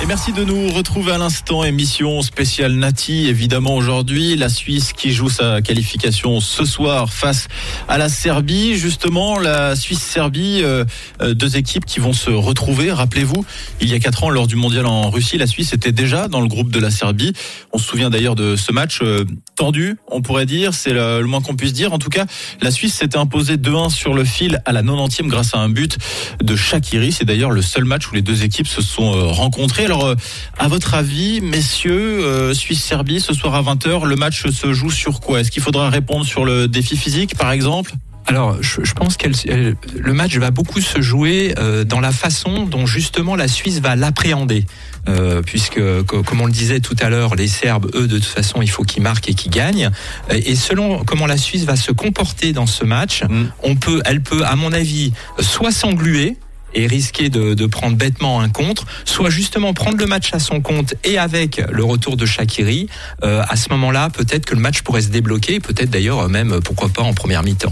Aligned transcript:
Et 0.00 0.06
merci 0.06 0.32
de 0.32 0.44
nous 0.44 0.68
retrouver 0.68 1.10
à 1.10 1.18
l'instant. 1.18 1.64
Émission 1.64 2.22
spéciale 2.22 2.74
Nati, 2.74 3.26
évidemment 3.26 3.74
aujourd'hui. 3.74 4.36
La 4.36 4.48
Suisse 4.48 4.92
qui 4.92 5.12
joue 5.12 5.28
sa 5.28 5.60
qualification 5.60 6.38
ce 6.38 6.64
soir 6.64 7.12
face 7.12 7.48
à 7.88 7.98
la 7.98 8.08
Serbie. 8.08 8.76
Justement, 8.76 9.40
la 9.40 9.74
Suisse-Serbie, 9.74 10.60
euh, 10.62 10.84
euh, 11.20 11.34
deux 11.34 11.56
équipes 11.56 11.84
qui 11.84 11.98
vont 11.98 12.12
se 12.12 12.30
retrouver. 12.30 12.92
Rappelez-vous, 12.92 13.44
il 13.80 13.88
y 13.88 13.94
a 13.94 13.98
quatre 13.98 14.22
ans, 14.22 14.30
lors 14.30 14.46
du 14.46 14.54
mondial 14.54 14.86
en 14.86 15.10
Russie, 15.10 15.36
la 15.36 15.48
Suisse 15.48 15.72
était 15.72 15.90
déjà 15.90 16.28
dans 16.28 16.40
le 16.40 16.46
groupe 16.46 16.70
de 16.70 16.78
la 16.78 16.92
Serbie. 16.92 17.32
On 17.72 17.78
se 17.78 17.84
souvient 17.84 18.08
d'ailleurs 18.08 18.36
de 18.36 18.54
ce 18.54 18.70
match 18.70 19.00
euh, 19.02 19.24
tendu, 19.56 19.96
on 20.06 20.22
pourrait 20.22 20.46
dire. 20.46 20.74
C'est 20.74 20.92
le, 20.92 21.24
moins 21.24 21.40
qu'on 21.40 21.56
puisse 21.56 21.72
dire. 21.72 21.92
En 21.92 21.98
tout 21.98 22.10
cas, 22.10 22.26
la 22.62 22.70
Suisse 22.70 22.94
s'était 22.94 23.18
imposée 23.18 23.56
2-1 23.56 23.90
sur 23.90 24.14
le 24.14 24.24
fil 24.24 24.62
à 24.64 24.70
la 24.70 24.84
90e 24.84 25.26
grâce 25.26 25.56
à 25.56 25.58
un 25.58 25.68
but 25.68 25.98
de 26.40 26.54
Shakiri. 26.54 27.10
C'est 27.10 27.24
d'ailleurs 27.24 27.50
le 27.50 27.62
seul 27.62 27.84
match 27.84 28.08
où 28.08 28.14
les 28.14 28.22
deux 28.22 28.44
équipes 28.44 28.68
se 28.68 28.80
sont 28.80 29.10
rencontrées. 29.32 29.87
Alors, 29.88 30.04
euh, 30.04 30.14
à 30.58 30.68
votre 30.68 30.92
avis, 30.92 31.40
messieurs, 31.40 32.20
euh, 32.22 32.52
Suisse-Serbie, 32.52 33.20
ce 33.22 33.32
soir 33.32 33.54
à 33.54 33.62
20h, 33.62 34.04
le 34.04 34.16
match 34.16 34.46
se 34.50 34.74
joue 34.74 34.90
sur 34.90 35.20
quoi? 35.20 35.40
Est-ce 35.40 35.50
qu'il 35.50 35.62
faudra 35.62 35.88
répondre 35.88 36.26
sur 36.26 36.44
le 36.44 36.68
défi 36.68 36.94
physique, 36.94 37.36
par 37.38 37.50
exemple? 37.52 37.92
Alors, 38.26 38.58
je, 38.62 38.84
je 38.84 38.92
pense 38.92 39.16
que 39.16 39.28
le 39.28 40.12
match 40.12 40.36
va 40.36 40.50
beaucoup 40.50 40.82
se 40.82 41.00
jouer 41.00 41.54
euh, 41.58 41.84
dans 41.84 42.00
la 42.00 42.12
façon 42.12 42.66
dont 42.66 42.84
justement 42.84 43.34
la 43.34 43.48
Suisse 43.48 43.80
va 43.80 43.96
l'appréhender. 43.96 44.66
Euh, 45.08 45.40
puisque, 45.40 45.80
co- 46.02 46.22
comme 46.22 46.42
on 46.42 46.46
le 46.46 46.52
disait 46.52 46.80
tout 46.80 46.96
à 47.00 47.08
l'heure, 47.08 47.34
les 47.34 47.48
Serbes, 47.48 47.90
eux, 47.94 48.06
de 48.06 48.16
toute 48.18 48.26
façon, 48.26 48.60
il 48.60 48.68
faut 48.68 48.82
qu'ils 48.82 49.02
marquent 49.02 49.30
et 49.30 49.34
qu'ils 49.34 49.50
gagnent. 49.52 49.90
Et 50.30 50.54
selon 50.54 51.02
comment 51.02 51.24
la 51.24 51.38
Suisse 51.38 51.64
va 51.64 51.76
se 51.76 51.92
comporter 51.92 52.52
dans 52.52 52.66
ce 52.66 52.84
match, 52.84 53.22
Mm. 53.26 53.44
on 53.62 53.74
peut, 53.76 54.02
elle 54.04 54.20
peut, 54.22 54.44
à 54.44 54.54
mon 54.54 54.70
avis, 54.74 55.14
soit 55.40 55.72
s'engluer 55.72 56.36
et 56.74 56.86
risquer 56.86 57.28
de, 57.28 57.54
de 57.54 57.66
prendre 57.66 57.96
bêtement 57.96 58.40
un 58.40 58.48
contre, 58.48 58.86
soit 59.04 59.30
justement 59.30 59.74
prendre 59.74 59.98
le 59.98 60.06
match 60.06 60.32
à 60.32 60.38
son 60.38 60.60
compte 60.60 60.94
et 61.04 61.18
avec 61.18 61.62
le 61.70 61.84
retour 61.84 62.16
de 62.16 62.26
Shakiri, 62.26 62.88
euh, 63.22 63.42
à 63.48 63.56
ce 63.56 63.70
moment-là, 63.70 64.10
peut-être 64.10 64.46
que 64.46 64.54
le 64.54 64.60
match 64.60 64.82
pourrait 64.82 65.02
se 65.02 65.08
débloquer, 65.08 65.60
peut-être 65.60 65.90
d'ailleurs 65.90 66.20
euh, 66.20 66.28
même, 66.28 66.60
pourquoi 66.62 66.88
pas, 66.88 67.02
en 67.02 67.14
première 67.14 67.42
mi-temps. 67.42 67.70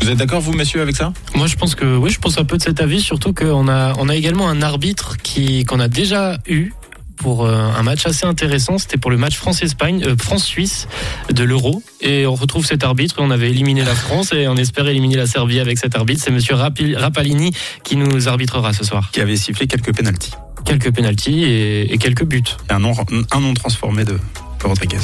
Vous 0.00 0.10
êtes 0.10 0.18
d'accord, 0.18 0.40
vous, 0.40 0.52
messieurs, 0.52 0.82
avec 0.82 0.96
ça? 0.96 1.12
Moi, 1.34 1.46
je 1.46 1.56
pense 1.56 1.74
que 1.74 1.96
oui, 1.96 2.10
je 2.10 2.18
pense 2.18 2.36
un 2.38 2.44
peu 2.44 2.58
de 2.58 2.62
cet 2.62 2.80
avis, 2.80 3.00
surtout 3.00 3.32
qu'on 3.32 3.68
a, 3.68 3.94
on 3.98 4.08
a 4.08 4.16
également 4.16 4.48
un 4.48 4.60
arbitre 4.60 5.16
qui 5.22 5.64
qu'on 5.64 5.80
a 5.80 5.88
déjà 5.88 6.38
eu 6.46 6.72
pour 7.16 7.44
euh, 7.46 7.54
un 7.54 7.82
match 7.82 8.06
assez 8.06 8.26
intéressant. 8.26 8.78
C'était 8.78 8.96
pour 8.96 9.10
le 9.10 9.16
match 9.16 9.36
France-Espagne, 9.36 10.02
euh, 10.04 10.16
France-Suisse 10.16 10.88
de 11.30 11.44
l'Euro, 11.44 11.82
et 12.00 12.26
on 12.26 12.34
retrouve 12.34 12.66
cet 12.66 12.84
arbitre. 12.84 13.16
On 13.18 13.30
avait 13.30 13.50
éliminé 13.50 13.84
la 13.84 13.94
France 13.94 14.32
et 14.32 14.48
on 14.48 14.56
espère 14.56 14.86
éliminer 14.88 15.16
la 15.16 15.26
Serbie 15.26 15.60
avec 15.60 15.78
cet 15.78 15.96
arbitre. 15.96 16.22
C'est 16.22 16.30
Monsieur 16.30 16.54
Rapalini 16.54 17.52
qui 17.82 17.96
nous 17.96 18.28
arbitrera 18.28 18.72
ce 18.72 18.84
soir. 18.84 19.10
qui 19.12 19.20
avait 19.20 19.36
sifflé 19.36 19.66
quelques 19.66 19.94
pénalties. 19.94 20.32
Quelques 20.64 20.92
pénalties 20.92 21.44
et, 21.44 21.92
et 21.92 21.98
quelques 21.98 22.24
buts, 22.24 22.42
Et 22.70 22.72
un 22.72 22.78
nom, 22.78 22.92
un 23.30 23.40
nom 23.40 23.54
transformé 23.54 24.04
de 24.04 24.18
Rodriguez. 24.62 24.98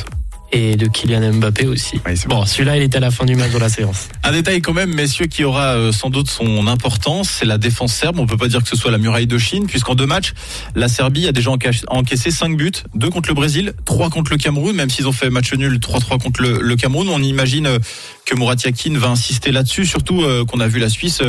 Et 0.53 0.77
de 0.77 0.87
Kylian 0.87 1.33
Mbappé 1.35 1.67
aussi. 1.67 2.01
Oui, 2.07 2.15
Bon, 2.27 2.45
celui-là, 2.45 2.77
il 2.77 2.83
était 2.83 2.97
à 2.97 3.01
la 3.01 3.11
fin 3.11 3.25
du 3.25 3.37
match 3.37 3.53
de 3.53 3.59
la 3.59 3.69
séance. 3.69 4.09
Un 4.25 4.33
détail 4.33 4.61
quand 4.61 4.73
même, 4.73 4.93
messieurs, 4.95 5.27
qui 5.27 5.45
aura 5.45 5.75
euh, 5.77 5.93
sans 5.93 6.11
doute 6.11 6.29
son 6.29 6.67
importance, 6.67 7.31
c'est 7.31 7.47
la 7.47 7.59
défense 7.59 7.93
serbe. 7.93 8.19
On 8.19 8.27
peut 8.27 8.37
pas 8.37 8.49
dire 8.49 8.63
que 8.63 8.69
ce 8.69 8.77
soit 8.77 8.91
la 8.91 8.99
muraille 8.99 9.27
de 9.27 9.39
Chine, 9.39 9.67
puisqu'en 9.67 9.95
deux 9.95 10.07
matchs, 10.07 10.33
la 10.75 10.89
Serbie 10.89 11.29
a 11.29 11.33
déjà 11.33 11.51
enca- 11.51 11.85
encaissé 11.89 12.31
5 12.31 12.57
buts, 12.57 12.73
2 12.95 13.11
contre 13.11 13.29
le 13.29 13.35
Brésil, 13.35 13.73
3 13.85 14.11
contre 14.11 14.33
le 14.33 14.39
Cameroun, 14.39 14.75
même 14.75 14.91
s'ils 14.91 15.07
ont 15.07 15.13
fait 15.13 15.31
match 15.31 15.53
nul 15.55 15.79
3-3 15.79 16.19
contre 16.21 16.43
le, 16.43 16.61
le 16.61 16.77
Cameroun. 16.77 17.09
On 17.09 17.23
imagine 17.23 17.67
euh, 17.67 17.79
que 18.27 18.35
Murat 18.37 18.57
Yakin 18.65 18.97
va 18.99 19.09
insister 19.09 19.53
là-dessus, 19.53 19.87
surtout 19.87 20.23
euh, 20.23 20.45
qu'on 20.45 20.61
a 20.61 20.67
vu 20.69 20.79
la 20.81 20.89
Suisse 20.89 21.23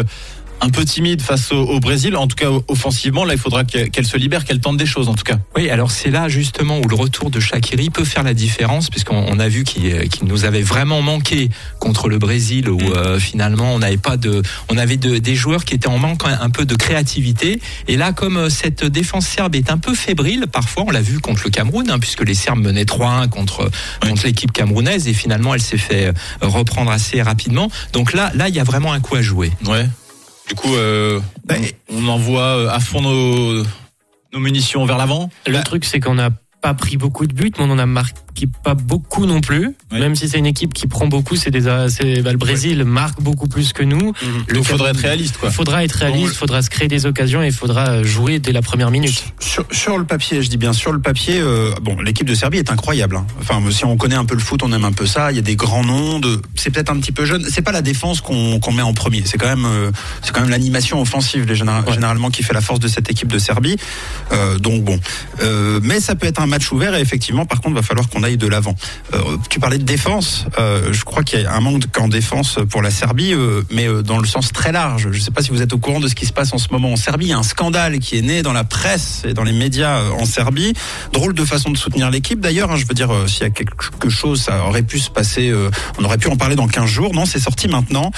un 0.62 0.70
peu 0.70 0.86
timide 0.86 1.22
face 1.22 1.52
au, 1.52 1.58
au 1.64 1.80
Brésil. 1.80 2.16
En 2.16 2.28
tout 2.28 2.36
cas, 2.36 2.50
offensivement, 2.68 3.26
là, 3.26 3.34
il 3.34 3.40
faudra 3.40 3.64
qu'elle 3.64 4.06
se 4.06 4.18
libère, 4.18 4.46
qu'elle 4.46 4.60
tente 4.60 4.78
des 4.78 4.86
choses, 4.86 5.10
en 5.10 5.16
tout 5.16 5.24
cas. 5.24 5.38
Oui, 5.56 5.70
alors 5.70 5.92
c'est 5.92 6.10
là 6.12 6.30
justement 6.30 6.78
où 6.80 6.88
le 6.88 6.96
retour 6.96 7.30
de 7.32 7.40
Shakiri 7.40 7.90
peut 7.90 8.04
faire 8.06 8.24
la 8.24 8.34
différence, 8.34 8.90
puisqu'on 8.90 9.26
on 9.28 9.40
a 9.40 9.48
vu 9.48 9.64
qu'il 9.64 9.86
euh, 9.88 10.06
nous 10.24 10.46
avait 10.46 10.62
vraiment 10.62 11.02
manqué 11.02 11.50
contre 11.80 12.10
le 12.10 12.18
Brésil, 12.20 12.70
où 12.70 12.80
euh, 12.80 13.20
finalement 13.20 13.74
on 13.74 13.80
n'avait 13.80 13.98
pas 13.98 14.18
de, 14.18 14.42
on 14.70 14.78
avait 14.78 14.98
de- 14.98 15.18
des 15.18 15.36
joueurs 15.36 15.66
qui 15.66 15.74
étaient 15.76 15.88
en 15.88 15.98
manque 15.98 16.22
un 16.26 16.50
peu 16.50 16.66
de 16.66 16.76
créativité. 16.76 17.60
Et 17.88 17.98
là, 17.98 18.14
comme 18.14 18.38
euh, 18.38 18.50
cette 18.50 18.86
défense 18.86 19.26
serbe 19.28 19.56
est 19.56 19.72
un 19.72 19.78
peu 19.78 19.96
fébrile, 19.96 20.46
parfois 20.52 20.84
on 20.88 20.92
l'a 20.92 21.02
vu 21.02 21.20
contre 21.20 21.42
le 21.46 21.50
Cameroun, 21.50 21.90
hein, 21.90 22.00
puisque 22.00 22.22
les 22.24 22.34
Serbes 22.36 22.60
menaient 22.60 22.84
3-1 22.84 23.30
contre 23.30 23.70
contre 24.02 24.26
l'équipe 24.26 24.52
camerounaise, 24.52 25.08
et 25.08 25.14
finalement 25.14 25.54
elle 25.54 25.62
s'est 25.62 25.78
fait 25.78 26.08
euh, 26.08 26.14
reprendre 26.42 26.92
assez 26.92 27.22
rapidement. 27.22 27.70
Donc 27.94 28.14
là, 28.14 28.32
là, 28.36 28.48
il 28.50 28.56
y 28.56 28.60
a 28.60 28.64
vraiment 28.64 28.94
un 28.94 29.00
coup 29.00 29.16
à 29.16 29.22
jouer. 29.22 29.52
Ouais. 29.66 29.88
Du 30.52 30.56
coup, 30.56 30.76
euh, 30.76 31.22
Ben, 31.46 31.64
on 31.88 32.10
envoie 32.10 32.42
euh, 32.42 32.70
à 32.70 32.82
fond 32.82 33.00
nos, 33.00 33.64
nos 34.34 34.40
munitions 34.40 34.84
vers 34.84 34.98
l'avant. 34.98 35.30
Le 35.48 35.64
truc, 35.64 35.86
c'est 35.86 36.02
qu'on 36.02 36.16
n'a 36.16 36.30
pas 36.62 36.74
pris 36.74 36.98
beaucoup 36.98 37.26
de 37.26 37.34
buts, 37.34 37.54
mais 37.58 37.64
on 37.64 37.72
en 37.72 37.80
a 37.80 37.86
marqué 37.86 38.20
pas 38.64 38.74
beaucoup 38.74 39.26
non 39.26 39.42
plus. 39.42 39.76
Oui. 39.92 40.00
Même 40.00 40.16
si 40.16 40.28
c'est 40.30 40.38
une 40.40 40.46
équipe 40.46 40.74
qui 40.74 40.88
prend 40.88 41.08
beaucoup, 41.08 41.36
c'est 41.36 41.52
des, 41.52 41.62
bah, 41.62 41.86
le 42.32 42.38
Brésil 42.38 42.84
marque 42.86 43.22
beaucoup 43.22 43.48
plus 43.48 43.74
que 43.74 43.84
nous. 43.84 44.14
Il 44.50 44.56
Le 44.56 44.64
faudrait 44.64 44.90
Cameroun- 44.90 44.90
être 44.90 45.02
réaliste, 45.02 45.38
quoi. 45.38 45.50
Il 45.50 45.54
faudra 45.56 45.84
être 45.84 45.92
réaliste, 45.94 46.30
il 46.34 46.38
faudra 46.38 46.62
se 46.62 46.70
créer 46.70 46.88
des 46.88 47.06
occasions 47.06 47.44
et 47.44 47.48
il 47.48 47.54
faudra 47.54 48.04
jouer 48.04 48.40
dès 48.40 48.52
la 48.52 48.62
première 48.62 48.92
minute. 48.92 49.24
Sur, 49.40 49.66
sur 49.72 49.98
le 49.98 50.06
papier, 50.06 50.42
je 50.42 50.50
dis 50.50 50.58
bien 50.58 50.74
sur 50.74 50.92
le 50.92 51.00
papier, 51.00 51.40
euh, 51.40 51.72
bon, 51.82 52.00
l'équipe 52.02 52.28
de 52.28 52.36
Serbie 52.36 52.58
est 52.58 52.72
incroyable. 52.72 53.16
hein. 53.18 53.26
Enfin, 53.40 53.62
si 53.72 53.86
on 53.86 53.98
connaît 53.98 54.16
un 54.16 54.26
peu 54.26 54.36
le 54.36 54.42
foot, 54.42 54.64
on 54.64 54.72
aime 54.74 54.86
un 54.86 54.92
peu 54.92 55.06
ça. 55.06 55.32
Il 55.32 55.36
y 55.36 55.40
a 55.40 55.44
des 55.44 55.56
grands 55.56 55.84
noms. 55.84 56.20
De... 56.20 56.42
C'est 56.56 56.70
peut-être 56.72 56.92
un 56.92 57.00
petit 57.00 57.12
peu 57.12 57.26
jeune. 57.26 57.46
C'est 57.50 57.62
pas 57.62 57.72
la 57.72 57.82
défense 57.82 58.22
qu'on 58.22 58.60
met 58.74 58.82
en 58.82 58.94
premier. 58.94 59.24
C'est 59.26 59.38
quand 59.38 59.48
même, 59.48 59.66
euh, 59.66 59.92
c'est 60.22 60.32
quand 60.34 60.42
même 60.42 60.50
l'animation 60.50 61.02
offensive, 61.02 61.46
les 61.48 61.56
généra- 61.56 61.84
Ouais. 61.86 61.94
généralement, 61.94 62.30
qui 62.30 62.44
fait 62.44 62.54
la 62.54 62.62
force 62.62 62.80
de 62.80 62.88
cette 62.88 63.10
équipe 63.10 63.28
de 63.32 63.40
Serbie. 63.40 63.78
Euh, 64.32 64.58
donc 64.58 64.84
bon, 64.84 65.00
Euh, 65.42 65.80
mais 65.82 66.00
ça 66.00 66.16
peut 66.16 66.28
être 66.28 66.40
un 66.42 66.46
match 66.46 66.72
ouvert 66.72 66.94
et 66.96 67.02
effectivement, 67.02 67.46
par 67.46 67.62
contre, 67.62 67.76
va 67.76 67.82
falloir 67.82 68.08
qu'on 68.10 68.21
aille 68.24 68.38
de 68.38 68.48
l'avant. 68.48 68.76
Euh, 69.14 69.38
tu 69.50 69.60
parlais 69.60 69.78
de 69.78 69.84
défense. 69.84 70.46
Euh, 70.60 70.92
je 70.92 71.04
crois 71.04 71.24
qu'il 71.24 71.42
y 71.42 71.46
a 71.46 71.54
un 71.54 71.60
manque 71.62 71.84
en 71.98 72.08
défense 72.08 72.60
pour 72.70 72.82
la 72.82 72.92
Serbie, 72.92 73.34
euh, 73.34 73.62
mais 73.72 73.88
dans 74.04 74.20
le 74.20 74.28
sens 74.28 74.52
très 74.52 74.72
large. 74.72 75.10
Je 75.12 75.18
ne 75.18 75.22
sais 75.22 75.32
pas 75.32 75.42
si 75.42 75.50
vous 75.52 75.62
êtes 75.62 75.74
au 75.74 75.78
courant 75.78 76.00
de 76.00 76.08
ce 76.08 76.16
qui 76.16 76.26
se 76.26 76.34
passe 76.34 76.54
en 76.54 76.58
ce 76.58 76.68
moment 76.72 76.94
en 76.94 76.96
Serbie. 76.96 77.26
Il 77.26 77.30
y 77.30 77.34
a 77.34 77.38
un 77.38 77.44
scandale 77.44 78.00
qui 78.00 78.18
est 78.18 78.22
né 78.22 78.42
dans 78.42 78.54
la 78.54 78.64
presse 78.64 79.24
et 79.26 79.34
dans 79.34 79.44
les 79.44 79.54
médias 79.54 80.02
en 80.20 80.26
Serbie. 80.26 80.74
Drôle 81.14 81.34
de 81.34 81.46
façon 81.46 81.70
de 81.72 81.78
soutenir 81.78 82.10
l'équipe 82.10 82.40
d'ailleurs. 82.40 82.72
hein. 82.72 82.78
je 82.78 82.86
veux 82.86 82.94
dire, 82.94 83.10
s'il 83.28 83.44
y 83.44 83.46
a 83.46 83.50
quelque 83.50 84.10
chose, 84.10 84.42
ça 84.42 84.66
aurait 84.66 84.84
pu 84.84 85.00
se 85.00 85.10
passer. 85.10 85.54
on 86.00 86.04
aurait 86.04 86.18
pu 86.18 86.28
en 86.30 86.36
parler 86.36 86.56
dans 86.56 86.68
15 86.68 86.86
jours. 86.86 87.14
Non, 87.14 87.26
c'est 87.26 87.40
sorti 87.40 87.68
maintenant. 87.68 88.12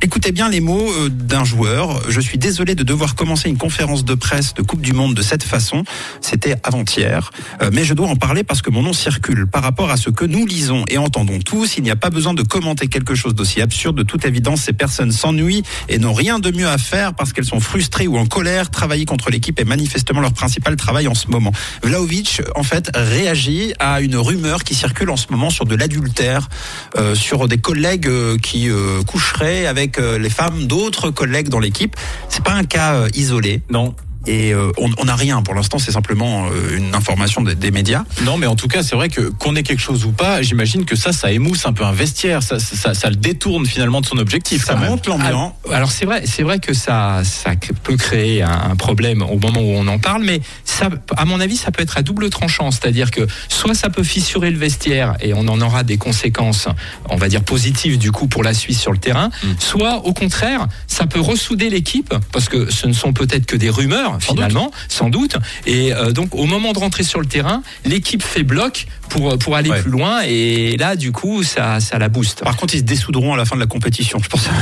Écoutez 0.00 0.30
bien 0.30 0.48
les 0.48 0.60
mots 0.60 0.92
euh, 0.92 1.08
d'un 1.08 1.44
joueur. 1.44 2.08
Je 2.08 2.20
suis 2.20 2.38
désolé 2.38 2.76
de 2.76 2.84
devoir 2.84 3.16
commencer 3.16 3.48
une 3.48 3.58
conférence 3.58 4.04
de 4.04 4.14
presse 4.14 4.54
de 4.54 4.62
Coupe 4.62 4.80
du 4.80 4.92
Monde 4.92 5.14
de 5.14 5.22
cette 5.22 5.42
façon. 5.42 5.82
C'était 6.20 6.54
avant-hier. 6.62 7.32
Euh, 7.62 7.70
mais 7.72 7.82
je 7.82 7.94
dois 7.94 8.06
en 8.06 8.14
parler 8.14 8.44
parce 8.44 8.62
que 8.62 8.70
mon 8.70 8.82
nom 8.82 8.92
circule. 8.92 9.48
Par 9.48 9.64
rapport 9.64 9.90
à 9.90 9.96
ce 9.96 10.10
que 10.10 10.24
nous 10.24 10.46
lisons 10.46 10.84
et 10.86 10.98
entendons 10.98 11.40
tous, 11.40 11.78
il 11.78 11.82
n'y 11.82 11.90
a 11.90 11.96
pas 11.96 12.10
besoin 12.10 12.32
de 12.32 12.42
commenter 12.42 12.86
quelque 12.86 13.16
chose 13.16 13.34
d'aussi 13.34 13.60
absurde. 13.60 13.96
De 13.96 14.04
toute 14.04 14.24
évidence, 14.24 14.60
ces 14.60 14.72
personnes 14.72 15.10
s'ennuient 15.10 15.64
et 15.88 15.98
n'ont 15.98 16.12
rien 16.12 16.38
de 16.38 16.52
mieux 16.52 16.68
à 16.68 16.78
faire 16.78 17.14
parce 17.14 17.32
qu'elles 17.32 17.44
sont 17.44 17.58
frustrées 17.58 18.06
ou 18.06 18.18
en 18.18 18.26
colère. 18.26 18.70
Travailler 18.70 19.04
contre 19.04 19.30
l'équipe 19.30 19.58
est 19.58 19.64
manifestement 19.64 20.20
leur 20.20 20.32
principal 20.32 20.76
travail 20.76 21.08
en 21.08 21.14
ce 21.14 21.26
moment. 21.26 21.50
Vlaovic, 21.82 22.40
en 22.54 22.62
fait, 22.62 22.88
réagit 22.94 23.72
à 23.80 24.00
une 24.00 24.14
rumeur 24.14 24.62
qui 24.62 24.76
circule 24.76 25.10
en 25.10 25.16
ce 25.16 25.26
moment 25.30 25.50
sur 25.50 25.64
de 25.64 25.74
l'adultère, 25.74 26.48
euh, 26.96 27.16
sur 27.16 27.48
des 27.48 27.58
collègues 27.58 28.06
euh, 28.06 28.36
qui 28.38 28.68
coucheraient 29.06 29.66
avec 29.66 29.87
euh, 29.98 30.18
les 30.18 30.28
femmes 30.28 30.66
d'autres 30.66 31.10
collègues 31.10 31.48
dans 31.48 31.60
l'équipe. 31.60 31.96
C'est 32.28 32.44
pas 32.44 32.52
un 32.52 32.64
cas 32.64 32.94
euh, 32.94 33.08
isolé. 33.14 33.62
Non. 33.70 33.94
Et 34.26 34.52
euh, 34.52 34.72
on 34.78 35.04
n'a 35.04 35.16
rien 35.16 35.42
pour 35.42 35.54
l'instant, 35.54 35.78
c'est 35.78 35.92
simplement 35.92 36.46
euh, 36.46 36.76
une 36.76 36.94
information 36.94 37.40
des, 37.40 37.54
des 37.54 37.70
médias. 37.70 38.04
Non, 38.24 38.36
mais 38.36 38.46
en 38.46 38.56
tout 38.56 38.68
cas, 38.68 38.82
c'est 38.82 38.96
vrai 38.96 39.08
que 39.08 39.22
qu'on 39.22 39.56
ait 39.56 39.62
quelque 39.62 39.80
chose 39.80 40.04
ou 40.04 40.12
pas, 40.12 40.42
j'imagine 40.42 40.84
que 40.84 40.96
ça, 40.96 41.12
ça 41.12 41.32
émousse 41.32 41.66
un 41.66 41.72
peu 41.72 41.84
un 41.84 41.92
vestiaire, 41.92 42.42
ça, 42.42 42.58
ça, 42.58 42.94
ça 42.94 43.10
le 43.10 43.16
détourne 43.16 43.64
finalement 43.64 44.00
de 44.00 44.06
son 44.06 44.18
objectif. 44.18 44.64
Ça 44.64 44.76
monte 44.76 45.06
l'ambiance. 45.06 45.52
Alors 45.72 45.90
c'est 45.92 46.04
vrai, 46.04 46.22
c'est 46.26 46.42
vrai 46.42 46.58
que 46.58 46.74
ça, 46.74 47.22
ça 47.24 47.52
peut 47.82 47.96
créer 47.96 48.42
un, 48.42 48.70
un 48.70 48.76
problème 48.76 49.22
au 49.22 49.38
moment 49.38 49.60
où 49.60 49.72
on 49.74 49.86
en 49.86 49.98
parle, 49.98 50.24
mais 50.24 50.40
ça, 50.64 50.90
à 51.16 51.24
mon 51.24 51.40
avis, 51.40 51.56
ça 51.56 51.70
peut 51.70 51.82
être 51.82 51.96
à 51.96 52.02
double 52.02 52.28
tranchant, 52.28 52.70
c'est-à-dire 52.70 53.10
que 53.10 53.26
soit 53.48 53.74
ça 53.74 53.88
peut 53.88 54.02
fissurer 54.02 54.50
le 54.50 54.58
vestiaire 54.58 55.16
et 55.20 55.32
on 55.32 55.46
en 55.48 55.60
aura 55.60 55.84
des 55.84 55.96
conséquences, 55.96 56.68
on 57.08 57.16
va 57.16 57.28
dire 57.28 57.42
positives 57.42 57.98
du 57.98 58.12
coup 58.12 58.26
pour 58.26 58.42
la 58.42 58.52
Suisse 58.52 58.80
sur 58.80 58.92
le 58.92 58.98
terrain, 58.98 59.30
soit 59.58 60.04
au 60.04 60.12
contraire, 60.12 60.66
ça 60.86 61.06
peut 61.06 61.20
ressouder 61.20 61.70
l'équipe 61.70 62.12
parce 62.32 62.48
que 62.48 62.70
ce 62.70 62.86
ne 62.86 62.92
sont 62.92 63.12
peut-être 63.12 63.46
que 63.46 63.56
des 63.56 63.70
rumeurs, 63.70 64.17
finalement, 64.20 64.70
sans 64.88 65.08
doute. 65.10 65.36
Et 65.66 65.92
euh, 65.92 66.10
donc 66.12 66.34
au 66.34 66.44
moment 66.46 66.72
de 66.72 66.78
rentrer 66.78 67.02
sur 67.02 67.20
le 67.20 67.26
terrain, 67.26 67.62
l'équipe 67.84 68.22
fait 68.22 68.42
bloc 68.42 68.86
pour 69.08 69.38
pour 69.38 69.56
aller 69.56 69.70
Ouais. 69.70 69.82
plus 69.82 69.90
loin. 69.90 70.20
Et 70.26 70.76
là, 70.78 70.96
du 70.96 71.12
coup, 71.12 71.42
ça 71.42 71.80
ça 71.80 71.98
la 71.98 72.08
booste. 72.08 72.42
Par 72.42 72.56
contre, 72.56 72.74
ils 72.74 72.78
se 72.78 72.84
dessouderont 72.84 73.34
à 73.34 73.36
la 73.36 73.44
fin 73.44 73.54
de 73.56 73.60
la 73.60 73.66
compétition, 73.66 74.18
je 74.22 74.28
pense. 74.28 74.48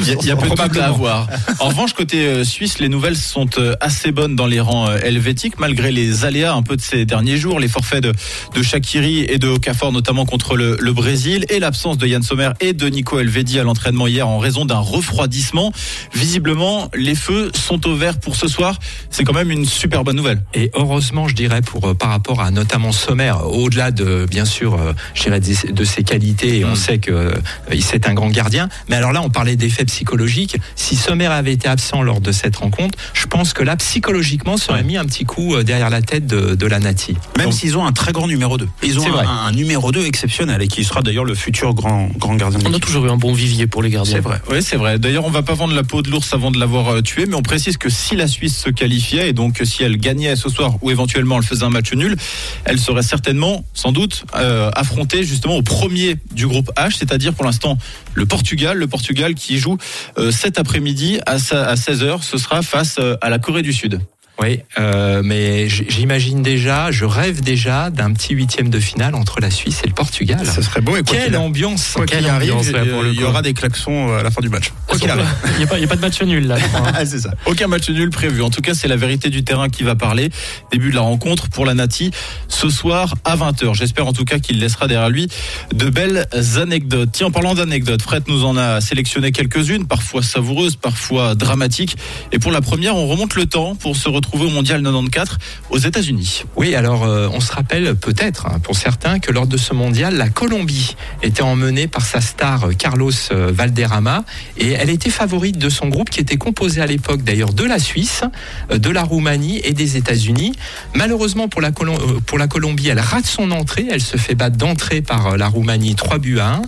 Il 0.00 0.08
y 0.08 0.10
a, 0.12 0.16
il 0.20 0.26
y 0.26 0.30
a 0.32 0.36
peu 0.36 0.48
de 0.48 0.80
à 0.80 0.86
avoir. 0.86 1.28
En 1.60 1.66
revanche, 1.68 1.92
côté 1.92 2.26
euh, 2.26 2.42
suisse, 2.44 2.80
les 2.80 2.88
nouvelles 2.88 3.16
sont 3.16 3.46
euh, 3.58 3.76
assez 3.80 4.10
bonnes 4.10 4.34
dans 4.34 4.46
les 4.46 4.58
rangs 4.58 4.88
euh, 4.88 4.98
helvétiques, 5.00 5.60
malgré 5.60 5.92
les 5.92 6.24
aléas 6.24 6.54
un 6.54 6.62
peu 6.62 6.76
de 6.76 6.80
ces 6.80 7.04
derniers 7.04 7.36
jours, 7.36 7.60
les 7.60 7.68
forfaits 7.68 8.02
de, 8.02 8.12
de 8.54 8.62
Shakiri 8.62 9.20
et 9.28 9.38
de 9.38 9.46
Okafor, 9.46 9.92
notamment 9.92 10.24
contre 10.26 10.56
le, 10.56 10.76
le 10.80 10.92
Brésil, 10.92 11.44
et 11.50 11.60
l'absence 11.60 11.98
de 11.98 12.06
Yann 12.08 12.22
Sommer 12.22 12.50
et 12.60 12.72
de 12.72 12.88
Nico 12.88 13.20
Elvedi 13.20 13.60
à 13.60 13.62
l'entraînement 13.62 14.08
hier 14.08 14.26
en 14.26 14.38
raison 14.38 14.64
d'un 14.64 14.78
refroidissement. 14.78 15.72
Visiblement, 16.14 16.90
les 16.94 17.14
feux 17.14 17.52
sont 17.54 17.86
au 17.86 17.94
vert 17.94 18.18
pour 18.18 18.34
ce 18.34 18.48
soir. 18.48 18.71
C'est 19.10 19.24
quand 19.24 19.32
même 19.32 19.50
une 19.50 19.66
super 19.66 20.04
bonne 20.04 20.16
nouvelle. 20.16 20.42
Et 20.54 20.70
heureusement, 20.74 21.28
je 21.28 21.34
dirais, 21.34 21.62
pour 21.62 21.88
euh, 21.88 21.94
par 21.94 22.10
rapport 22.10 22.40
à 22.40 22.50
notamment 22.50 22.92
Sommer, 22.92 23.32
au-delà 23.44 23.90
de 23.90 24.26
bien 24.30 24.44
sûr, 24.44 24.74
euh, 24.74 24.92
je 25.14 25.22
dirais 25.24 25.40
de, 25.40 25.72
de 25.72 25.84
ses 25.84 26.02
qualités, 26.02 26.58
et 26.58 26.64
on 26.64 26.72
Mm. 26.72 26.76
sait 26.76 26.98
que 26.98 27.10
euh, 27.12 27.34
c'est 27.80 28.08
un 28.08 28.14
grand 28.14 28.30
gardien. 28.30 28.68
Mais 28.88 28.96
alors 28.96 29.12
là, 29.12 29.20
on 29.22 29.28
parlait 29.30 29.56
d'effets 29.56 29.84
psychologiques. 29.84 30.56
Si 30.76 30.96
Sommer 30.96 31.26
avait 31.26 31.52
été 31.52 31.68
absent 31.68 32.02
lors 32.02 32.20
de 32.20 32.32
cette 32.32 32.56
rencontre, 32.56 32.98
je 33.14 33.26
pense 33.26 33.52
que 33.52 33.62
là, 33.62 33.76
psychologiquement, 33.76 34.56
ça 34.56 34.72
aurait 34.72 34.82
mis 34.84 34.96
un 34.96 35.04
petit 35.04 35.24
coup 35.24 35.62
derrière 35.62 35.90
la 35.90 36.02
tête 36.02 36.26
de, 36.26 36.54
de 36.54 36.66
la 36.66 36.78
Nati. 36.80 37.16
Même 37.38 37.52
s'ils 37.52 37.76
ont 37.76 37.84
un 37.86 37.92
très 37.92 38.12
grand 38.12 38.26
numéro 38.26 38.56
2. 38.56 38.68
Ils 38.82 38.98
ont 38.98 39.04
un, 39.18 39.52
numéro 39.52 39.92
2 39.92 40.04
exceptionnel 40.06 40.62
et 40.62 40.68
qui 40.68 40.84
sera 40.84 41.02
d'ailleurs 41.02 41.24
le 41.24 41.34
futur 41.34 41.74
grand, 41.74 42.08
grand 42.16 42.34
gardien 42.36 42.58
de 42.58 42.66
On 42.68 42.74
a 42.74 42.78
toujours 42.78 43.06
eu 43.06 43.10
un 43.10 43.16
bon 43.16 43.32
vivier 43.32 43.66
pour 43.66 43.82
les 43.82 43.90
gardiens. 43.90 44.14
C'est 44.16 44.20
vrai. 44.20 44.40
Oui, 44.50 44.62
c'est 44.62 44.76
vrai. 44.76 44.98
D'ailleurs, 44.98 45.24
on 45.26 45.30
va 45.30 45.42
pas 45.42 45.54
vendre 45.54 45.74
la 45.74 45.82
peau 45.82 46.02
de 46.02 46.10
l'ours 46.10 46.32
avant 46.32 46.50
de 46.50 46.58
l'avoir 46.58 47.02
tué, 47.02 47.26
mais 47.26 47.34
on 47.34 47.42
précise 47.42 47.76
que 47.76 47.88
si 47.90 48.16
la 48.16 48.26
Suisse 48.26 48.61
qualifiait 48.70 49.28
et 49.28 49.32
donc 49.32 49.60
si 49.64 49.82
elle 49.82 49.96
gagnait 49.96 50.36
ce 50.36 50.48
soir 50.48 50.76
ou 50.82 50.90
éventuellement 50.90 51.38
elle 51.38 51.44
faisait 51.44 51.64
un 51.64 51.70
match 51.70 51.92
nul, 51.92 52.16
elle 52.64 52.78
serait 52.78 53.02
certainement, 53.02 53.64
sans 53.74 53.92
doute, 53.92 54.24
euh, 54.34 54.70
affrontée 54.74 55.24
justement 55.24 55.56
au 55.56 55.62
premier 55.62 56.16
du 56.32 56.46
groupe 56.46 56.70
H, 56.76 56.96
c'est-à-dire 56.96 57.34
pour 57.34 57.44
l'instant 57.44 57.78
le 58.14 58.26
Portugal, 58.26 58.78
le 58.78 58.86
Portugal 58.86 59.34
qui 59.34 59.58
joue 59.58 59.78
euh, 60.18 60.30
cet 60.30 60.58
après-midi 60.58 61.20
à, 61.26 61.32
à 61.32 61.74
16h. 61.74 62.22
Ce 62.22 62.38
sera 62.38 62.62
face 62.62 62.96
euh, 62.98 63.16
à 63.20 63.30
la 63.30 63.38
Corée 63.38 63.62
du 63.62 63.72
Sud. 63.72 64.00
Oui, 64.42 64.58
euh, 64.78 65.22
mais 65.24 65.68
j'imagine 65.68 66.42
déjà, 66.42 66.90
je 66.90 67.04
rêve 67.04 67.42
déjà 67.42 67.90
d'un 67.90 68.12
petit 68.12 68.34
huitième 68.34 68.70
de 68.70 68.80
finale 68.80 69.14
entre 69.14 69.40
la 69.40 69.50
Suisse 69.50 69.80
et 69.84 69.86
le 69.86 69.94
Portugal. 69.94 70.44
Ce 70.44 70.62
serait 70.62 70.80
beau 70.80 70.96
et 70.96 71.02
quoi 71.04 71.16
Quelle 71.16 71.36
ambiance 71.36 71.92
quoi 71.94 72.06
quelle 72.06 72.26
arrive, 72.26 72.52
ambiance, 72.54 72.72
là, 72.72 72.84
pour 72.84 73.02
le 73.02 73.12
il 73.12 73.20
y 73.20 73.24
aura 73.24 73.40
des 73.42 73.54
klaxons 73.54 74.12
à 74.16 74.22
la 74.24 74.30
fin 74.32 74.40
du 74.40 74.48
match. 74.48 74.72
Quoi 74.88 74.98
qu'il 74.98 75.08
arrive. 75.10 75.26
Il 75.52 75.58
n'y 75.58 75.64
a, 75.64 75.66
pas- 75.68 75.76
a 75.76 75.96
de 75.96 76.00
match 76.00 76.20
nul 76.22 76.46
là. 76.48 76.56
hein. 76.74 76.92
C'est 77.04 77.20
ça. 77.20 77.34
Aucun 77.46 77.68
match 77.68 77.88
nul 77.88 78.10
prévu. 78.10 78.42
En 78.42 78.50
tout 78.50 78.62
cas, 78.62 78.74
c'est 78.74 78.88
la 78.88 78.96
vérité 78.96 79.30
du 79.30 79.44
terrain 79.44 79.68
qui 79.68 79.84
va 79.84 79.94
parler. 79.94 80.30
Début 80.72 80.90
de 80.90 80.96
la 80.96 81.02
rencontre 81.02 81.48
pour 81.48 81.64
la 81.64 81.74
Nati 81.74 82.10
ce 82.48 82.68
soir 82.68 83.14
à 83.24 83.36
20h. 83.36 83.74
J'espère 83.74 84.08
en 84.08 84.12
tout 84.12 84.24
cas 84.24 84.40
qu'il 84.40 84.58
laissera 84.58 84.88
derrière 84.88 85.08
lui 85.10 85.28
de 85.72 85.88
belles 85.88 86.26
anecdotes. 86.56 87.10
Tiens, 87.12 87.28
en 87.28 87.30
parlant 87.30 87.54
d'anecdotes, 87.54 88.02
Fred 88.02 88.24
nous 88.26 88.44
en 88.44 88.56
a 88.56 88.80
sélectionné 88.80 89.30
quelques-unes, 89.30 89.86
parfois 89.86 90.22
savoureuses, 90.22 90.74
parfois 90.74 91.36
dramatiques. 91.36 91.96
Et 92.32 92.40
pour 92.40 92.50
la 92.50 92.60
première, 92.60 92.96
on 92.96 93.06
remonte 93.06 93.36
le 93.36 93.46
temps 93.46 93.76
pour 93.76 93.96
se 93.96 94.08
retrouver 94.08 94.31
au 94.32 94.48
mondial 94.48 94.82
94 94.82 95.38
aux 95.70 95.78
États-Unis. 95.78 96.44
Oui, 96.56 96.74
alors 96.74 97.04
euh, 97.04 97.28
on 97.32 97.40
se 97.40 97.52
rappelle 97.52 97.94
peut-être 97.94 98.46
hein, 98.46 98.58
pour 98.62 98.76
certains 98.76 99.18
que 99.18 99.30
lors 99.32 99.46
de 99.46 99.56
ce 99.56 99.74
mondial, 99.74 100.16
la 100.16 100.28
Colombie 100.28 100.96
était 101.22 101.42
emmenée 101.42 101.86
par 101.86 102.04
sa 102.04 102.20
star 102.20 102.64
euh, 102.64 102.72
Carlos 102.72 103.10
euh, 103.30 103.50
Valderrama 103.52 104.24
et 104.58 104.70
elle 104.70 104.90
était 104.90 105.10
favorite 105.10 105.58
de 105.58 105.68
son 105.68 105.88
groupe 105.88 106.10
qui 106.10 106.20
était 106.20 106.36
composé 106.36 106.80
à 106.80 106.86
l'époque 106.86 107.22
d'ailleurs 107.22 107.52
de 107.52 107.64
la 107.64 107.78
Suisse, 107.78 108.22
de 108.70 108.90
la 108.90 109.02
Roumanie 109.02 109.60
et 109.64 109.72
des 109.72 109.96
États-Unis. 109.96 110.54
Malheureusement 110.94 111.48
pour 111.48 111.60
la, 111.60 111.70
pour 111.72 112.38
la 112.38 112.46
Colombie, 112.46 112.88
elle 112.88 113.00
rate 113.00 113.26
son 113.26 113.50
entrée, 113.50 113.86
elle 113.90 114.02
se 114.02 114.16
fait 114.16 114.34
battre 114.34 114.56
d'entrée 114.56 115.02
par 115.02 115.36
la 115.36 115.48
Roumanie 115.48 115.94
3 115.94 116.18
buts 116.18 116.38
à 116.38 116.54
1 116.54 116.62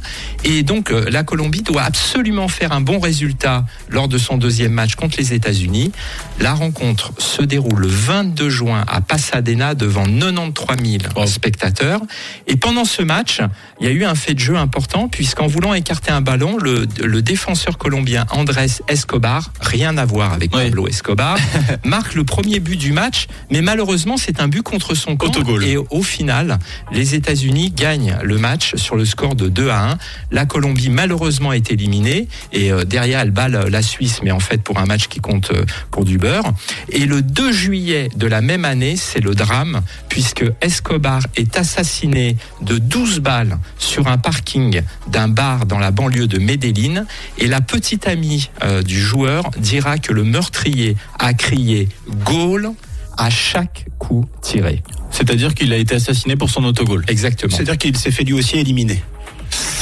et 0.45 0.63
donc 0.63 0.91
la 0.91 1.23
Colombie 1.23 1.63
doit 1.63 1.83
absolument 1.83 2.49
faire 2.49 2.73
un 2.73 2.81
bon 2.81 2.99
résultat 2.99 3.65
lors 3.89 4.09
de 4.09 4.19
son 4.19 4.37
deuxième 4.37 4.73
match 4.73 4.95
contre 4.95 5.17
les 5.19 5.33
États-Unis. 5.33 5.93
La 6.41 6.55
rencontre 6.55 7.13
se 7.19 7.43
déroule 7.47 7.81
le 7.81 7.89
22 7.89 8.49
juin 8.51 8.85
à 8.89 9.01
Pasadena 9.01 9.75
devant 9.75 10.05
93 10.05 10.77
000 10.83 10.95
Wow. 11.17 11.27
spectateurs. 11.27 12.01
Et 12.47 12.57
pendant 12.57 12.85
ce 12.85 13.03
match, 13.03 13.41
il 13.81 13.87
y 13.87 13.91
a 13.91 13.93
eu 13.93 14.05
un 14.05 14.15
fait 14.15 14.35
de 14.35 14.39
jeu 14.41 14.57
important 14.57 15.09
puisqu'en 15.09 15.47
voulant 15.47 15.75
écarter 15.75 16.11
un 16.11 16.21
ballon, 16.21 16.57
le, 16.59 16.87
le 17.03 17.23
défenseur 17.23 17.79
colombien 17.79 18.27
Andrés 18.31 18.67
Escobar, 18.89 19.51
rien 19.61 19.97
à 19.99 20.05
voir 20.05 20.33
avec 20.33 20.55
Oui. 20.55 20.65
Pablo 20.65 20.87
Escobar, 20.89 21.37
marque 21.85 22.15
le 22.15 22.25
premier 22.25 22.61
but 22.61 22.77
du 22.77 22.93
match, 22.93 23.27
mais 23.51 23.61
malheureusement 23.63 24.17
c'est 24.17 24.41
un 24.41 24.49
but 24.49 24.63
contre 24.63 24.95
son 24.95 25.17
camp. 25.17 25.33
Et 25.63 25.77
au 25.77 26.03
final, 26.03 26.59
les 26.93 27.15
États-Unis 27.15 27.71
gagnent 27.71 28.17
le 28.23 28.39
match 28.39 28.75
sur 28.77 28.97
le 28.97 29.05
score 29.05 29.35
de 29.35 29.49
2 29.49 29.69
à 29.71 29.91
1. 29.93 29.99
La 30.31 30.47
Colombie 30.47 30.91
malheureusement 30.91 31.53
est 31.53 31.71
éliminée 31.71 32.29
et 32.53 32.73
euh, 32.73 32.85
derrière 32.85 33.21
elle 33.21 33.31
bat 33.31 33.49
la 33.49 33.69
la 33.69 33.83
Suisse, 33.83 34.21
mais 34.23 34.31
en 34.31 34.41
fait 34.41 34.63
pour 34.63 34.79
un 34.79 34.87
match 34.87 35.09
qui 35.09 35.21
compte 35.21 35.51
euh, 35.51 35.65
pour 35.91 36.05
du 36.05 36.19
beurre. 36.19 36.45
Et 36.91 37.07
le 37.07 37.23
2 37.35 37.53
juillet 37.53 38.09
de 38.15 38.27
la 38.29 38.41
même 38.41 38.65
année, 38.65 38.97
c'est 38.97 39.21
le 39.21 39.35
drame 39.35 39.83
puisque 40.09 40.45
Escobar 40.61 41.21
est 41.35 41.57
assassiné 41.57 42.37
de 42.63 42.79
12 42.79 43.19
balles 43.21 43.59
sur 43.77 44.07
un 44.07 44.19
parking 44.19 44.83
d'un 45.09 45.29
bar 45.29 45.67
dans 45.67 45.81
la 45.81 45.91
banlieue 45.91 46.29
de 46.29 46.39
Medellín 46.39 47.07
et 47.39 47.49
la 47.49 47.61
petite 47.61 48.07
amie 48.07 48.51
euh, 48.63 48.83
du 48.83 49.01
joueur 49.01 49.51
dira 49.59 49.99
que 49.99 50.13
le 50.13 50.23
meurtrier 50.23 50.97
a 51.19 51.35
crié 51.35 51.89
goal 52.25 52.71
à 53.17 53.31
chaque 53.31 53.87
coup 53.99 54.27
tiré. 54.41 54.83
C'est-à-dire 55.11 55.55
qu'il 55.55 55.73
a 55.73 55.77
été 55.77 55.97
assassiné 55.97 56.37
pour 56.37 56.51
son 56.51 56.65
autogol. 56.65 57.05
Exactement. 57.09 57.55
C'est-à-dire 57.55 57.79
qu'il 57.79 57.97
s'est 57.97 58.11
fait 58.11 58.25
lui 58.25 58.35
aussi 58.35 58.59
éliminer. 58.59 59.03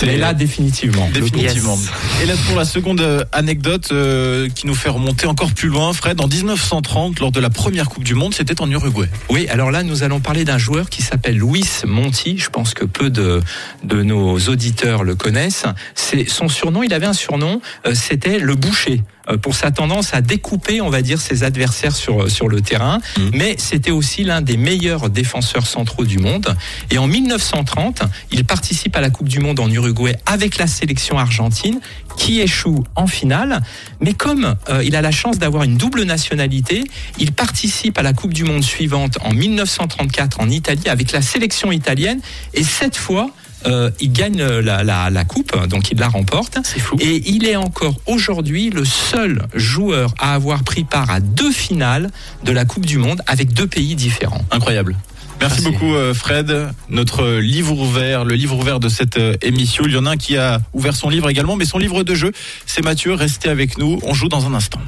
Mais 0.02 0.16
là, 0.16 0.34
définitivement. 0.34 1.08
Définitivement. 1.12 1.76
Yes. 1.76 2.22
Et 2.22 2.26
là, 2.26 2.34
pour 2.46 2.56
la 2.56 2.64
seconde 2.64 3.00
euh, 3.00 3.24
anecdote 3.32 3.88
euh, 3.92 4.48
qui 4.48 4.66
nous 4.66 4.74
fait 4.74 4.88
remonter 4.88 5.26
encore 5.26 5.52
plus 5.52 5.68
loin, 5.68 5.92
Fred, 5.92 6.20
en 6.20 6.26
1930, 6.28 7.20
lors 7.20 7.32
de 7.32 7.40
la 7.40 7.50
première 7.50 7.88
Coupe 7.88 8.04
du 8.04 8.14
Monde, 8.14 8.34
c'était 8.34 8.60
en 8.60 8.70
Uruguay. 8.70 9.08
Oui, 9.30 9.46
alors 9.48 9.70
là, 9.70 9.82
nous 9.82 10.02
allons 10.02 10.20
parler 10.20 10.44
d'un 10.44 10.58
joueur 10.58 10.90
qui 10.90 11.02
s'appelle 11.02 11.36
Luis 11.38 11.64
Monti. 11.86 12.38
Je 12.38 12.50
pense 12.50 12.74
que 12.74 12.84
peu 12.84 13.10
de, 13.10 13.40
de 13.84 14.02
nos 14.02 14.38
auditeurs 14.38 15.04
le 15.04 15.14
connaissent. 15.14 15.64
C'est 15.94 16.28
son 16.28 16.48
surnom. 16.48 16.82
Il 16.82 16.92
avait 16.94 17.06
un 17.06 17.12
surnom. 17.12 17.60
euh, 17.86 17.94
C'était 17.94 18.38
le 18.38 18.54
boucher. 18.54 19.02
euh, 19.30 19.36
Pour 19.36 19.54
sa 19.54 19.70
tendance 19.70 20.14
à 20.14 20.20
découper, 20.20 20.80
on 20.80 20.90
va 20.90 21.00
dire, 21.02 21.20
ses 21.20 21.44
adversaires 21.44 21.94
sur 21.94 22.28
sur 22.30 22.48
le 22.48 22.60
terrain, 22.60 22.98
Mhm. 23.18 23.30
mais 23.34 23.54
c'était 23.58 23.92
aussi 23.92 24.24
l'un 24.24 24.40
des 24.40 24.56
meilleurs 24.56 25.10
défenseurs 25.10 25.66
centraux 25.66 26.04
du 26.04 26.18
monde. 26.18 26.54
Et 26.90 26.98
en 26.98 27.06
1930, 27.06 28.02
il 28.32 28.44
participe 28.44 28.96
à 28.96 29.00
la 29.00 29.10
Coupe 29.10 29.28
du 29.28 29.38
Monde 29.38 29.60
en 29.60 29.70
Uruguay 29.70 29.91
avec 30.26 30.58
la 30.58 30.66
sélection 30.66 31.18
argentine, 31.18 31.80
qui 32.16 32.40
échoue 32.40 32.84
en 32.94 33.06
finale. 33.06 33.62
Mais 34.00 34.12
comme 34.14 34.56
euh, 34.68 34.84
il 34.84 34.96
a 34.96 35.02
la 35.02 35.10
chance 35.10 35.38
d'avoir 35.38 35.62
une 35.62 35.76
double 35.76 36.02
nationalité, 36.02 36.84
il 37.18 37.32
participe 37.32 37.98
à 37.98 38.02
la 38.02 38.12
Coupe 38.12 38.34
du 38.34 38.44
Monde 38.44 38.62
suivante 38.62 39.18
en 39.22 39.32
1934 39.32 40.40
en 40.40 40.48
Italie 40.48 40.88
avec 40.88 41.12
la 41.12 41.22
sélection 41.22 41.72
italienne. 41.72 42.20
Et 42.54 42.62
cette 42.62 42.96
fois, 42.96 43.30
euh, 43.66 43.90
il 44.00 44.12
gagne 44.12 44.42
la, 44.42 44.82
la, 44.82 45.10
la 45.10 45.24
coupe, 45.24 45.56
donc 45.68 45.90
il 45.90 45.98
la 45.98 46.08
remporte. 46.08 46.58
C'est 46.64 46.80
fou. 46.80 46.96
Et 47.00 47.30
il 47.30 47.46
est 47.46 47.56
encore 47.56 47.94
aujourd'hui 48.06 48.70
le 48.70 48.84
seul 48.84 49.46
joueur 49.54 50.14
à 50.18 50.34
avoir 50.34 50.64
pris 50.64 50.84
part 50.84 51.10
à 51.10 51.20
deux 51.20 51.52
finales 51.52 52.10
de 52.44 52.52
la 52.52 52.64
Coupe 52.64 52.86
du 52.86 52.98
Monde 52.98 53.22
avec 53.26 53.52
deux 53.52 53.66
pays 53.66 53.94
différents. 53.94 54.44
Incroyable. 54.50 54.96
Merci 55.42 55.62
Merci. 55.62 55.72
beaucoup 55.72 55.94
euh, 55.94 56.14
Fred. 56.14 56.68
Notre 56.88 57.28
livre 57.38 57.76
ouvert, 57.76 58.24
le 58.24 58.36
livre 58.36 58.56
ouvert 58.56 58.78
de 58.78 58.88
cette 58.88 59.16
euh, 59.16 59.34
émission. 59.42 59.82
Il 59.86 59.92
y 59.92 59.96
en 59.96 60.06
a 60.06 60.10
un 60.10 60.16
qui 60.16 60.36
a 60.36 60.60
ouvert 60.72 60.94
son 60.94 61.08
livre 61.08 61.28
également, 61.28 61.56
mais 61.56 61.64
son 61.64 61.78
livre 61.78 62.04
de 62.04 62.14
jeu, 62.14 62.30
c'est 62.64 62.84
Mathieu. 62.84 63.14
Restez 63.14 63.48
avec 63.48 63.76
nous, 63.76 63.98
on 64.04 64.14
joue 64.14 64.28
dans 64.28 64.46
un 64.46 64.54
instant. 64.54 64.80